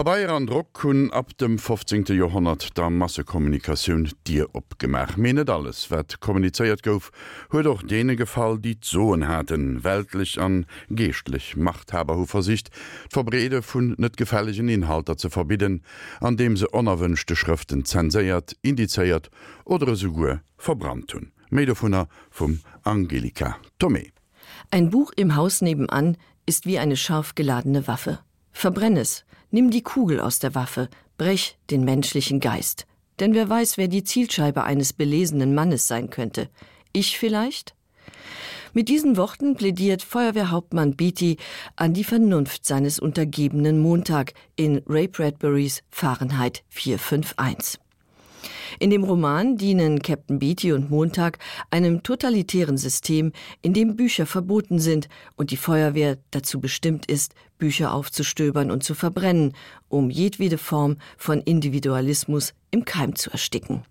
Pabeier 0.00 0.30
an 0.30 0.48
Rock 0.48 0.82
hun 0.82 1.10
ab 1.12 1.36
dem 1.36 1.58
15. 1.58 2.06
Jahrhundert 2.16 2.74
der 2.78 2.88
Massekommunikation 2.88 4.08
dir 4.26 4.48
opgemach. 4.54 5.18
Menet 5.18 5.50
alles, 5.50 5.90
wat 5.90 6.20
kommuniziert 6.20 6.82
gouf, 6.82 7.10
huet 7.52 7.66
doch 7.66 7.82
dee 7.82 8.16
Gefall, 8.16 8.58
die 8.58 8.80
Zoen 8.80 9.28
hatten, 9.28 9.84
weltlich 9.84 10.40
an 10.40 10.64
geestlich 10.88 11.54
Machthaberhu 11.54 12.24
versicht, 12.24 12.70
Verbrede 13.10 13.60
vun 13.60 13.94
net 13.98 14.16
gefährlichen 14.16 14.70
Inhalter 14.70 15.18
zu 15.18 15.28
verbieden, 15.28 15.82
an 16.22 16.38
dem 16.38 16.56
se 16.56 16.72
onerwünschte 16.72 17.36
Schriften 17.36 17.84
zenséiert, 17.84 18.56
indizeiert 18.62 19.28
oder 19.66 19.94
sogur 19.96 20.40
verbrannt 20.56 21.12
hun. 21.12 21.32
Medefunner 21.50 22.08
vum 22.30 22.60
Angelika 22.84 23.58
Tomé. 23.78 24.12
Ein 24.70 24.88
Buch 24.88 25.12
im 25.16 25.36
Haus 25.36 25.60
nebenan 25.60 26.16
ist 26.46 26.64
wie 26.64 26.78
eine 26.78 26.96
scharf 26.96 27.34
geladene 27.34 27.86
Waffe. 27.86 28.20
Verbrenn 28.50 28.96
es, 28.96 29.26
nimm 29.50 29.70
die 29.70 29.82
Kugel 29.82 30.20
aus 30.20 30.38
der 30.38 30.54
Waffe, 30.54 30.88
brech 31.18 31.58
den 31.70 31.84
menschlichen 31.84 32.40
Geist. 32.40 32.86
Denn 33.18 33.34
wer 33.34 33.48
weiß, 33.48 33.76
wer 33.76 33.88
die 33.88 34.04
Zielscheibe 34.04 34.64
eines 34.64 34.92
belesenen 34.92 35.54
Mannes 35.54 35.86
sein 35.86 36.10
könnte. 36.10 36.48
Ich 36.92 37.18
vielleicht? 37.18 37.74
Mit 38.72 38.88
diesen 38.88 39.16
Worten 39.16 39.56
plädiert 39.56 40.02
Feuerwehrhauptmann 40.02 40.94
Beatty 40.94 41.36
an 41.76 41.92
die 41.92 42.04
Vernunft 42.04 42.64
seines 42.64 43.00
untergebenen 43.00 43.80
Montag 43.80 44.32
in 44.54 44.82
Ray 44.86 45.08
Bradburys 45.08 45.82
Fahrenheit 45.90 46.62
451. 46.68 47.80
In 48.78 48.90
dem 48.90 49.04
Roman 49.04 49.56
dienen 49.56 50.00
Captain 50.02 50.38
Beatty 50.38 50.72
und 50.72 50.90
Montag 50.90 51.38
einem 51.70 52.02
totalitären 52.02 52.78
System, 52.78 53.32
in 53.62 53.74
dem 53.74 53.96
Bücher 53.96 54.26
verboten 54.26 54.78
sind 54.78 55.08
und 55.36 55.50
die 55.50 55.56
Feuerwehr 55.56 56.18
dazu 56.30 56.60
bestimmt 56.60 57.06
ist, 57.06 57.34
Bücher 57.58 57.92
aufzustöbern 57.92 58.70
und 58.70 58.84
zu 58.84 58.94
verbrennen, 58.94 59.54
um 59.88 60.10
jedwede 60.10 60.58
Form 60.58 60.96
von 61.16 61.40
Individualismus 61.40 62.54
im 62.70 62.84
Keim 62.84 63.14
zu 63.16 63.30
ersticken. 63.30 63.82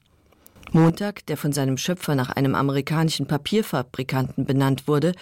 Montag, 0.72 1.26
der 1.26 1.38
von 1.38 1.52
seinem 1.52 1.78
Schöpfer 1.78 2.14
nach 2.16 2.30
einem 2.30 2.54
amerikanischen 2.54 3.26
Papierfabrikanten 3.26 4.46
benannt 4.46 4.88
wurde, 4.88 5.14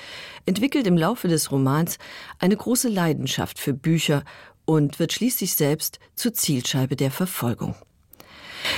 entwickelt 0.45 0.87
im 0.87 0.97
Laufe 0.97 1.27
des 1.27 1.51
Romans 1.51 1.97
eine 2.39 2.57
große 2.57 2.89
Leidenschaft 2.89 3.57
für 3.57 3.73
Bücher 3.73 4.23
und 4.65 4.99
wird 4.99 5.13
schließlich 5.13 5.55
selbst 5.55 5.99
zur 6.15 6.33
Zielscheibe 6.33 6.97
der 6.97 7.11
Verfolgung. 7.11 7.75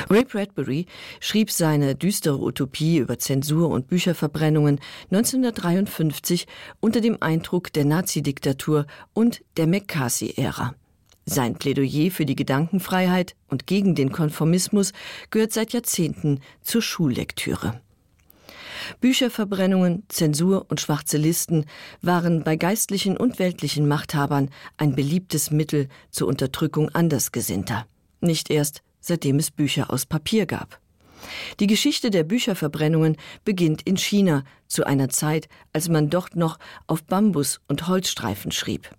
Ray 0.08 0.24
Bradbury 0.24 0.86
schrieb 1.20 1.52
seine 1.52 1.96
düstere 1.96 2.40
Utopie 2.40 2.98
über 2.98 3.20
Zensur 3.20 3.70
und 3.70 3.88
Bücherverbrennungen 3.88 4.80
1953 5.12 6.48
unter 6.80 7.02
dem 7.02 7.18
Eindruck 7.22 7.74
der 7.74 7.86
Nazidiktatur 7.86 8.86
und 9.14 9.42
der 9.58 9.68
McCarthy-Ära. 9.68 10.76
Sein 11.26 11.56
Plädoyer 11.56 12.12
für 12.12 12.26
die 12.26 12.36
Gedankenfreiheit 12.36 13.36
und 13.50 13.68
gegen 13.68 13.94
den 13.94 14.12
Konformismus 14.12 14.94
gehört 15.30 15.54
seit 15.54 15.74
Jahrzehnten 15.74 16.40
zur 16.62 16.82
Schullektüre. 16.82 17.82
Bücherverbrennungen, 19.02 20.04
Zensur 20.08 20.66
und 20.70 20.82
schwarze 20.82 21.18
Listen 21.18 21.66
waren 22.02 22.44
bei 22.44 22.56
geistlichen 22.56 23.18
und 23.18 23.38
weltlichen 23.38 23.88
Machthabern 23.88 24.50
ein 24.78 24.96
beliebtes 24.96 25.52
Mittel 25.52 25.88
zur 26.10 26.28
Unterdrückung 26.28 26.90
Andersgesinnter. 26.90 27.86
Nicht 28.22 28.50
erst 28.50 28.82
seitdem 29.00 29.38
es 29.38 29.52
Bücher 29.52 29.92
aus 29.92 30.06
Papier 30.06 30.46
gab. 30.46 30.80
Die 31.60 31.68
Geschichte 31.68 32.10
der 32.10 32.24
Bücherverbrennungen 32.24 33.18
beginnt 33.44 33.82
in 33.84 33.98
China 33.98 34.44
zu 34.68 34.86
einer 34.86 35.10
Zeit, 35.10 35.50
als 35.74 35.90
man 35.90 36.10
dort 36.10 36.36
noch 36.36 36.60
auf 36.88 37.04
Bambus 37.04 37.60
und 37.68 37.88
Holzstreifen 37.88 38.52
schrieb. 38.52 38.90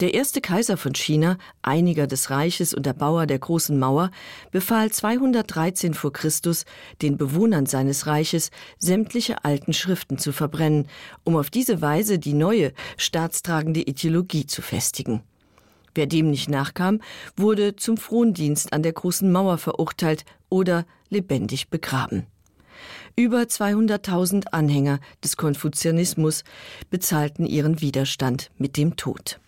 Der 0.00 0.12
erste 0.12 0.40
Kaiser 0.40 0.76
von 0.76 0.92
China, 0.92 1.38
einiger 1.62 2.08
des 2.08 2.28
Reiches 2.28 2.74
und 2.74 2.84
der 2.84 2.94
Bauer 2.94 3.26
der 3.26 3.38
großen 3.38 3.78
Mauer, 3.78 4.10
befahl 4.50 4.90
213 4.90 5.94
vor 5.94 6.12
Christus 6.12 6.64
den 7.00 7.16
Bewohnern 7.16 7.66
seines 7.66 8.08
Reiches 8.08 8.50
sämtliche 8.78 9.44
alten 9.44 9.72
Schriften 9.72 10.18
zu 10.18 10.32
verbrennen, 10.32 10.88
um 11.22 11.36
auf 11.36 11.48
diese 11.48 11.80
Weise 11.80 12.18
die 12.18 12.34
neue 12.34 12.72
staatstragende 12.96 13.82
Ideologie 13.82 14.46
zu 14.46 14.62
festigen. 14.62 15.22
Wer 15.94 16.06
dem 16.06 16.30
nicht 16.30 16.48
nachkam, 16.48 17.00
wurde 17.36 17.76
zum 17.76 17.96
Frondienst 17.96 18.72
an 18.72 18.82
der 18.82 18.92
großen 18.92 19.30
Mauer 19.30 19.58
verurteilt 19.58 20.24
oder 20.48 20.86
lebendig 21.08 21.68
begraben. 21.68 22.26
Über 23.16 23.42
200.000 23.42 24.48
Anhänger 24.48 24.98
des 25.22 25.36
Konfuzianismus 25.36 26.42
bezahlten 26.90 27.46
ihren 27.46 27.80
Widerstand 27.80 28.50
mit 28.58 28.76
dem 28.76 28.96
Tod. 28.96 29.38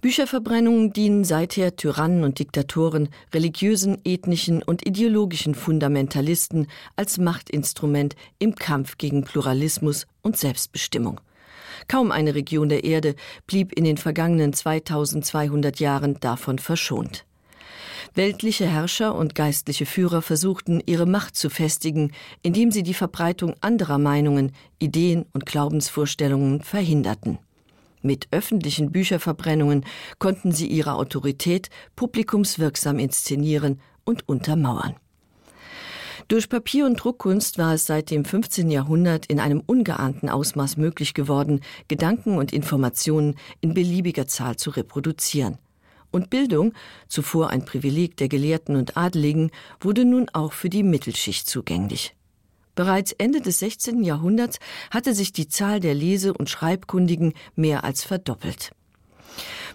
Bücherverbrennungen 0.00 0.92
dienen 0.92 1.24
seither 1.24 1.74
Tyrannen 1.74 2.22
und 2.22 2.38
Diktatoren, 2.38 3.08
religiösen, 3.34 3.98
ethnischen 4.04 4.62
und 4.62 4.86
ideologischen 4.86 5.56
Fundamentalisten 5.56 6.68
als 6.94 7.18
Machtinstrument 7.18 8.14
im 8.38 8.54
Kampf 8.54 8.98
gegen 8.98 9.24
Pluralismus 9.24 10.06
und 10.22 10.36
Selbstbestimmung. 10.36 11.20
Kaum 11.86 12.10
eine 12.10 12.34
Region 12.34 12.68
der 12.68 12.84
Erde 12.84 13.14
blieb 13.46 13.72
in 13.72 13.84
den 13.84 13.96
vergangenen 13.96 14.52
2200 14.52 15.78
Jahren 15.80 16.18
davon 16.20 16.58
verschont. 16.58 17.24
Weltliche 18.14 18.66
Herrscher 18.66 19.14
und 19.14 19.34
geistliche 19.34 19.86
Führer 19.86 20.22
versuchten, 20.22 20.82
ihre 20.86 21.06
Macht 21.06 21.36
zu 21.36 21.50
festigen, 21.50 22.12
indem 22.42 22.70
sie 22.70 22.82
die 22.82 22.94
Verbreitung 22.94 23.54
anderer 23.60 23.98
Meinungen, 23.98 24.52
Ideen 24.78 25.26
und 25.32 25.46
Glaubensvorstellungen 25.46 26.62
verhinderten. 26.62 27.38
Mit 28.02 28.28
öffentlichen 28.30 28.92
Bücherverbrennungen 28.92 29.84
konnten 30.18 30.52
sie 30.52 30.68
ihre 30.68 30.94
Autorität 30.94 31.68
publikumswirksam 31.96 32.98
inszenieren 32.98 33.80
und 34.04 34.28
untermauern. 34.28 34.94
Durch 36.28 36.50
Papier- 36.50 36.84
und 36.84 37.02
Druckkunst 37.02 37.56
war 37.56 37.72
es 37.72 37.86
seit 37.86 38.10
dem 38.10 38.22
15. 38.22 38.70
Jahrhundert 38.70 39.24
in 39.26 39.40
einem 39.40 39.62
ungeahnten 39.64 40.28
Ausmaß 40.28 40.76
möglich 40.76 41.14
geworden, 41.14 41.62
Gedanken 41.88 42.36
und 42.36 42.52
Informationen 42.52 43.36
in 43.62 43.72
beliebiger 43.72 44.26
Zahl 44.26 44.56
zu 44.56 44.68
reproduzieren. 44.68 45.56
Und 46.10 46.28
Bildung, 46.28 46.74
zuvor 47.08 47.48
ein 47.48 47.64
Privileg 47.64 48.18
der 48.18 48.28
Gelehrten 48.28 48.76
und 48.76 48.98
Adeligen, 48.98 49.50
wurde 49.80 50.04
nun 50.04 50.28
auch 50.34 50.52
für 50.52 50.68
die 50.68 50.82
Mittelschicht 50.82 51.48
zugänglich. 51.48 52.14
Bereits 52.74 53.12
Ende 53.12 53.40
des 53.40 53.60
16. 53.60 54.04
Jahrhunderts 54.04 54.58
hatte 54.90 55.14
sich 55.14 55.32
die 55.32 55.48
Zahl 55.48 55.80
der 55.80 55.94
Lese- 55.94 56.34
und 56.34 56.50
Schreibkundigen 56.50 57.32
mehr 57.56 57.84
als 57.84 58.04
verdoppelt. 58.04 58.72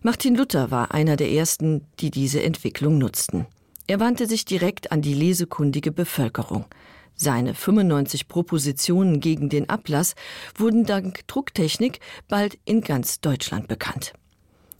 Martin 0.03 0.35
Luther 0.35 0.69
war 0.69 0.93
einer 0.93 1.15
der 1.15 1.31
ersten, 1.31 1.87
die 1.99 2.11
diese 2.11 2.43
Entwicklung 2.43 2.99
nutzten. 2.99 3.47
Er 3.85 3.99
wandte 3.99 4.27
sich 4.27 4.45
direkt 4.45 4.91
an 4.93 5.01
die 5.01 5.13
lesekundige 5.13 5.91
Bevölkerung. 5.91 6.65
Seine 7.15 7.53
95 7.53 8.27
Propositionen 8.27 9.19
gegen 9.19 9.49
den 9.49 9.69
Ablass 9.69 10.15
wurden 10.55 10.85
dank 10.85 11.27
Drucktechnik 11.27 11.99
bald 12.27 12.57
in 12.65 12.81
ganz 12.81 13.19
Deutschland 13.19 13.67
bekannt. 13.67 14.13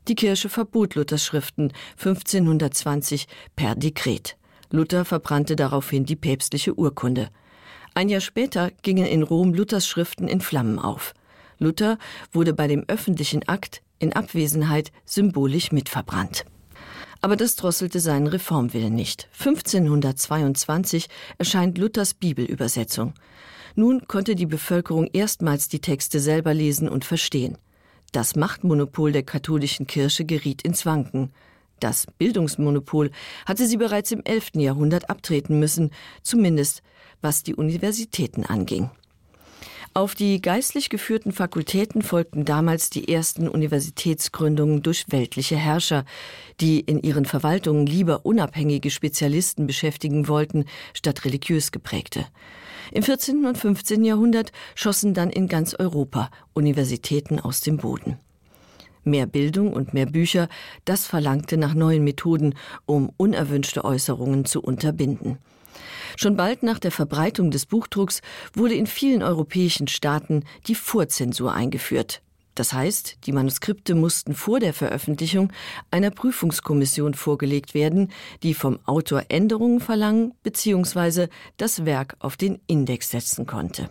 Die 0.08 0.16
Kirche 0.16 0.50
verbot 0.50 0.96
Luthers 0.96 1.26
Schriften 1.26 1.74
1520 1.98 3.28
per 3.56 3.76
Dekret. 3.76 4.38
Luther 4.72 5.06
verbrannte 5.06 5.56
daraufhin 5.56 6.06
die 6.06 6.16
päpstliche 6.16 6.74
Urkunde. 6.74 7.30
Ein 7.94 8.10
Jahr 8.10 8.22
später 8.22 8.72
gingen 8.82 9.06
in 9.06 9.22
Rom 9.22 9.54
Luthers 9.54 9.86
Schriften 9.86 10.28
in 10.28 10.42
Flammen 10.42 10.80
auf. 10.80 11.14
Luther 11.60 11.98
wurde 12.32 12.54
bei 12.54 12.68
dem 12.68 12.86
öffentlichen 12.88 13.48
Akt 13.48 13.84
in 14.00 14.14
Abwesenheit 14.14 14.92
symbolisch 15.06 15.72
mitverbrannt 15.72 16.46
aber 17.24 17.38
das 17.38 17.56
drosselte 17.56 18.02
seinen 18.02 18.28
Reformwillen 18.28 18.94
nicht. 18.94 19.30
1522 19.40 21.08
erscheint 21.38 21.78
Luthers 21.78 22.14
Bibelübersetzung. 22.14 23.14
Nun 23.76 24.06
konnte 24.10 24.36
die 24.36 24.46
Bevölkerung 24.46 25.08
erstmals 25.14 25.70
die 25.70 25.80
Texte 25.80 26.20
selber 26.20 26.54
lesen 26.54 26.90
und 26.90 27.06
verstehen. 27.06 27.58
Das 28.12 28.36
Machtmonopol 28.36 29.14
der 29.14 29.24
katholischen 29.24 29.88
Kirche 29.88 30.26
geriet 30.26 30.64
ins 30.64 30.86
Wanken. 30.86 31.32
Das 31.80 32.08
Bildungsmonopol 32.18 33.10
hatte 33.46 33.68
sie 33.68 33.78
bereits 33.78 34.12
im 34.12 34.22
11. 34.26 34.56
Jahrhundert 34.56 35.10
abtreten 35.10 35.60
müssen, 35.60 35.92
zumindest 36.24 36.84
was 37.22 37.42
die 37.42 37.56
Universitäten 37.56 38.46
anging. 38.46 38.92
Auf 39.96 40.16
die 40.16 40.42
geistlich 40.42 40.90
geführten 40.90 41.32
Fakultäten 41.32 42.02
folgten 42.02 42.46
damals 42.46 42.90
die 42.90 43.14
ersten 43.14 43.48
Universitätsgründungen 43.48 44.82
durch 44.82 45.06
weltliche 45.10 45.56
Herrscher, 45.56 46.04
die 46.60 46.80
in 46.80 47.00
ihren 47.04 47.26
Verwaltungen 47.26 47.86
lieber 47.86 48.26
unabhängige 48.26 48.90
Spezialisten 48.90 49.68
beschäftigen 49.68 50.28
wollten, 50.28 50.66
statt 50.96 51.26
religiös 51.26 51.72
geprägte. 51.72 52.26
Im 52.92 53.04
14. 53.04 53.46
und 53.46 53.56
15. 53.56 54.04
Jahrhundert 54.04 54.52
schossen 54.74 55.14
dann 55.14 55.30
in 55.30 55.48
ganz 55.48 55.76
Europa 55.76 56.32
Universitäten 56.54 57.40
aus 57.40 57.62
dem 57.62 57.78
Boden. 57.78 58.18
Mehr 59.04 59.28
Bildung 59.28 59.74
und 59.74 59.94
mehr 59.94 60.08
Bücher, 60.08 60.50
das 60.86 61.06
verlangte 61.06 61.56
nach 61.58 61.76
neuen 61.76 62.04
Methoden, 62.04 62.56
um 62.88 63.12
unerwünschte 63.18 63.86
Äußerungen 63.86 64.46
zu 64.46 64.60
unterbinden. 64.60 65.38
Schon 66.18 66.36
bald 66.36 66.64
nach 66.64 66.80
der 66.80 66.92
Verbreitung 66.92 67.52
des 67.52 67.66
Buchdrucks 67.66 68.22
wurde 68.54 68.76
in 68.76 68.88
vielen 68.88 69.24
europäischen 69.24 69.88
Staaten 69.88 70.44
die 70.68 70.76
Vorzensur 70.76 71.54
eingeführt. 71.54 72.22
Das 72.56 72.72
heißt, 72.72 73.26
die 73.26 73.32
Manuskripte 73.32 73.96
mussten 73.96 74.36
vor 74.36 74.60
der 74.60 74.74
Veröffentlichung 74.74 75.52
einer 75.90 76.12
Prüfungskommission 76.12 77.16
vorgelegt 77.16 77.74
werden, 77.74 78.12
die 78.44 78.54
vom 78.54 78.80
Autor 78.86 79.24
Änderungen 79.30 79.80
verlangen 79.80 80.34
bzw. 80.44 81.28
das 81.58 81.86
Werk 81.86 82.16
auf 82.20 82.38
den 82.38 82.60
Index 82.68 83.10
setzen 83.10 83.48
konnte. 83.48 83.90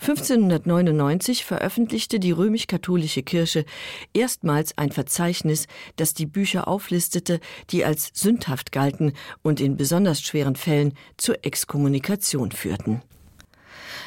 1599 0.00 1.44
veröffentlichte 1.44 2.18
die 2.20 2.32
römisch-katholische 2.32 3.22
Kirche 3.22 3.66
erstmals 4.14 4.76
ein 4.78 4.92
Verzeichnis, 4.92 5.66
das 5.96 6.14
die 6.14 6.24
Bücher 6.24 6.68
auflistete, 6.68 7.38
die 7.68 7.84
als 7.84 8.10
sündhaft 8.14 8.72
galten 8.72 9.12
und 9.42 9.60
in 9.60 9.76
besonders 9.76 10.22
schweren 10.22 10.56
Fällen 10.56 10.94
zur 11.18 11.44
Exkommunikation 11.44 12.50
führten. 12.50 13.02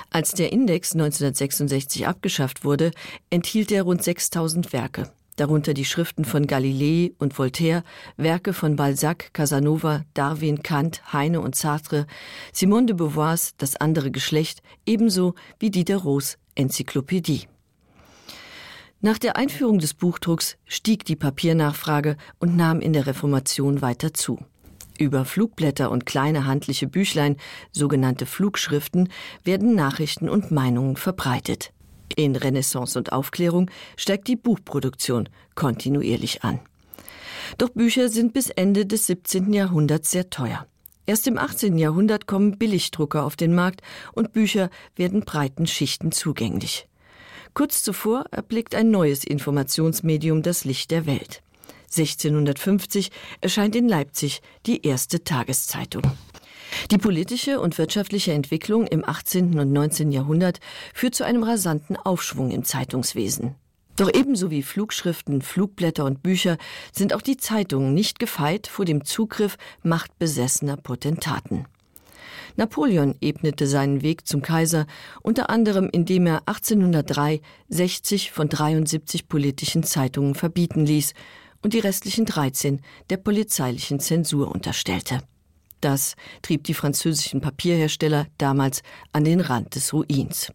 Als 0.09 0.31
der 0.31 0.51
Index 0.51 0.93
1966 0.93 2.07
abgeschafft 2.07 2.65
wurde, 2.65 2.91
enthielt 3.29 3.71
er 3.71 3.83
rund 3.83 4.03
6000 4.03 4.73
Werke 4.73 5.11
darunter 5.35 5.73
die 5.73 5.85
Schriften 5.85 6.25
von 6.25 6.47
Galilei 6.47 7.13
und 7.19 7.37
Voltaire, 7.37 7.83
Werke 8.17 8.53
von 8.53 8.75
Balzac, 8.75 9.33
Casanova, 9.33 10.03
Darwin, 10.13 10.63
Kant, 10.63 11.01
Heine 11.13 11.41
und 11.41 11.55
Sartre, 11.55 12.07
Simone 12.51 12.87
de 12.87 12.95
Beauvoirs 12.95 13.55
Das 13.57 13.75
andere 13.75 14.11
Geschlecht, 14.11 14.61
ebenso 14.85 15.35
wie 15.59 15.71
Diderots 15.71 16.37
Enzyklopädie. 16.55 17.47
Nach 19.01 19.17
der 19.17 19.35
Einführung 19.35 19.79
des 19.79 19.93
Buchdrucks 19.93 20.55
stieg 20.65 21.03
die 21.03 21.17
Papiernachfrage 21.17 22.15
und 22.39 22.55
nahm 22.55 22.79
in 22.79 22.93
der 22.93 23.05
Reformation 23.05 23.81
weiter 23.81 24.13
zu. 24.13 24.39
Über 24.97 25.25
Flugblätter 25.25 25.91
und 25.91 26.05
kleine 26.05 26.45
handliche 26.45 26.87
Büchlein, 26.87 27.35
sogenannte 27.71 28.25
Flugschriften, 28.25 29.09
werden 29.43 29.75
Nachrichten 29.75 30.29
und 30.29 30.51
Meinungen 30.51 30.95
verbreitet. 30.95 31.73
In 32.15 32.35
Renaissance 32.35 32.97
und 32.97 33.11
Aufklärung 33.11 33.69
steigt 33.97 34.27
die 34.27 34.35
Buchproduktion 34.35 35.29
kontinuierlich 35.55 36.43
an. 36.43 36.59
Doch 37.57 37.69
Bücher 37.69 38.09
sind 38.09 38.33
bis 38.33 38.49
Ende 38.49 38.85
des 38.85 39.07
17. 39.07 39.53
Jahrhunderts 39.53 40.11
sehr 40.11 40.29
teuer. 40.29 40.65
Erst 41.05 41.27
im 41.27 41.37
18. 41.37 41.77
Jahrhundert 41.77 42.27
kommen 42.27 42.57
Billigdrucker 42.57 43.25
auf 43.25 43.35
den 43.35 43.53
Markt 43.53 43.81
und 44.13 44.31
Bücher 44.31 44.69
werden 44.95 45.21
breiten 45.21 45.67
Schichten 45.67 46.11
zugänglich. 46.11 46.87
Kurz 47.53 47.83
zuvor 47.83 48.25
erblickt 48.31 48.73
ein 48.73 48.89
neues 48.89 49.23
Informationsmedium 49.23 50.41
das 50.41 50.65
Licht 50.65 50.91
der 50.91 51.05
Welt. 51.05 51.43
1650 51.95 53.11
erscheint 53.41 53.75
in 53.75 53.87
Leipzig 53.87 54.41
die 54.65 54.85
erste 54.85 55.23
Tageszeitung. 55.23 56.03
Die 56.91 56.97
politische 56.97 57.59
und 57.61 57.77
wirtschaftliche 57.77 58.33
Entwicklung 58.33 58.85
im 58.87 59.07
18. 59.07 59.57
und 59.57 59.71
19. 59.71 60.11
Jahrhundert 60.11 60.59
führt 60.93 61.15
zu 61.15 61.23
einem 61.23 61.43
rasanten 61.43 61.95
Aufschwung 61.95 62.51
im 62.51 62.63
Zeitungswesen. 62.65 63.55
Doch 63.95 64.11
ebenso 64.13 64.49
wie 64.49 64.63
Flugschriften, 64.63 65.41
Flugblätter 65.41 66.03
und 66.03 66.23
Bücher 66.23 66.57
sind 66.91 67.13
auch 67.13 67.21
die 67.21 67.37
Zeitungen 67.37 67.93
nicht 67.93 68.19
gefeit 68.19 68.67
vor 68.67 68.85
dem 68.85 69.05
Zugriff 69.05 69.57
machtbesessener 69.83 70.77
Potentaten. 70.77 71.67
Napoleon 72.55 73.15
ebnete 73.21 73.65
seinen 73.65 74.01
Weg 74.01 74.27
zum 74.27 74.41
Kaiser 74.41 74.85
unter 75.21 75.49
anderem 75.49 75.89
indem 75.91 76.27
er 76.27 76.41
1803 76.47 77.41
60 77.69 78.31
von 78.31 78.49
73 78.49 79.27
politischen 79.27 79.83
Zeitungen 79.83 80.35
verbieten 80.35 80.85
ließ 80.85 81.13
und 81.61 81.73
die 81.73 81.79
restlichen 81.79 82.25
13 82.25 82.81
der 83.09 83.17
polizeilichen 83.17 83.99
Zensur 83.99 84.51
unterstellte. 84.51 85.21
Das 85.83 86.15
trieb 86.41 86.63
die 86.63 86.73
französischen 86.73 87.41
Papierhersteller 87.41 88.27
damals 88.37 88.83
an 89.11 89.25
den 89.25 89.41
Rand 89.41 89.75
des 89.75 89.91
Ruins. 89.91 90.49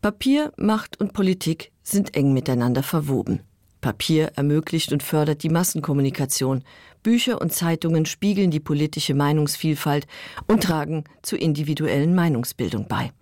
Papier, 0.00 0.50
Macht 0.56 0.98
und 0.98 1.12
Politik 1.12 1.72
sind 1.82 2.16
eng 2.16 2.32
miteinander 2.32 2.82
verwoben. 2.82 3.42
Papier 3.82 4.32
ermöglicht 4.34 4.92
und 4.92 5.02
fördert 5.02 5.42
die 5.42 5.50
Massenkommunikation. 5.50 6.64
Bücher 7.02 7.38
und 7.38 7.52
Zeitungen 7.52 8.06
spiegeln 8.06 8.50
die 8.50 8.60
politische 8.60 9.12
Meinungsvielfalt 9.12 10.06
und 10.46 10.62
tragen 10.62 11.04
zur 11.20 11.38
individuellen 11.38 12.14
Meinungsbildung 12.14 12.88
bei. 12.88 13.12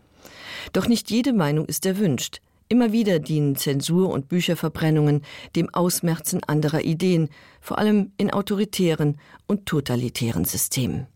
Doch 0.72 0.86
nicht 0.86 1.10
jede 1.10 1.32
Meinung 1.32 1.66
ist 1.66 1.84
erwünscht. 1.84 2.40
Immer 2.68 2.90
wieder 2.92 3.20
dienen 3.20 3.56
Zensur 3.56 4.10
und 4.10 4.28
Bücherverbrennungen 4.28 5.22
dem 5.54 5.72
Ausmerzen 5.72 6.42
anderer 6.44 6.82
Ideen, 6.82 7.28
vor 7.60 7.78
allem 7.78 8.12
in 8.16 8.32
autoritären 8.32 9.18
und 9.46 9.66
totalitären 9.66 10.44
Systemen. 10.44 11.06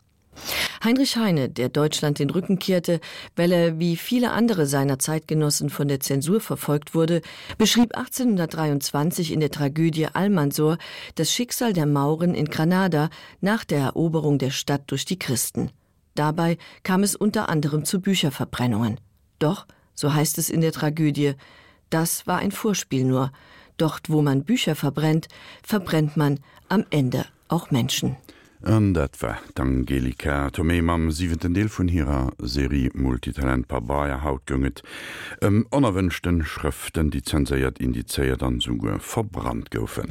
Heinrich 0.82 1.17
Heine, 1.17 1.49
der 1.49 1.69
Deutschland 1.69 2.19
den 2.19 2.31
Rücken 2.31 2.58
kehrte, 2.58 3.00
weil 3.37 3.52
er 3.52 3.79
wie 3.79 3.97
viele 3.97 4.31
andere 4.31 4.67
seiner 4.67 4.99
Zeitgenossen 4.99 5.70
von 5.70 5.88
der 5.88 6.00
Zensur 6.00 6.41
verfolgt 6.41 6.94
wurde, 6.94 7.20
beschrieb 7.58 7.97
1823 7.97 9.32
in 9.32 9.41
der 9.41 9.50
Tragödie 9.50 10.06
Almansor 10.06 10.79
das 11.17 11.32
Schicksal 11.32 11.73
der 11.73 11.87
Mauren 11.87 12.35
in 12.35 12.47
Granada 12.47 13.11
nach 13.41 13.64
der 13.64 13.81
Eroberung 13.81 14.38
der 14.38 14.50
Stadt 14.50 14.82
durch 14.87 15.05
die 15.05 15.19
Christen. 15.19 15.70
Dabei 16.14 16.58
kam 16.82 17.02
es 17.02 17.17
unter 17.17 17.49
anderem 17.49 17.85
zu 17.85 18.00
Bücherverbrennungen. 18.00 18.99
Doch 19.38 19.67
so 20.00 20.14
heißt 20.14 20.38
es 20.38 20.49
in 20.49 20.62
der 20.62 20.73
Tragödie. 20.73 21.35
Das 21.91 22.26
war 22.26 22.38
ein 22.38 22.52
Vorspiel 22.52 23.05
nur. 23.05 23.32
Dort, 23.76 24.08
wo 24.08 24.23
man 24.23 24.44
Bücher 24.44 24.75
verbrennt, 24.75 25.29
verbrennt 25.62 26.17
man 26.17 26.41
am 26.69 26.87
Ende 26.88 27.26
auch 27.49 27.70
Menschen. 27.70 28.17
An 28.62 28.93
dat 28.94 29.23
war 29.23 29.38
d'Angelika 29.55 30.50
Tomé 30.50 30.82
mam 30.82 31.11
7. 31.11 31.55
Deel 31.55 31.69
vun 31.69 31.88
hireer 31.88 32.32
Serie 32.38 32.91
Multitalent 32.94 33.69
pa 33.69 33.81
Bayier 33.81 34.23
haut 34.23 34.44
gënget. 34.47 34.82
ëm 35.41 35.47
ähm, 35.47 35.67
onerwënchten 35.70 36.44
Schriften, 36.44 37.11
die 37.11 37.23
zenséiert 37.23 37.81
indizeiert 37.81 38.43
an 38.43 38.61
Suuge 38.61 38.99
verbrannt 39.00 39.70
goufen. 39.70 40.08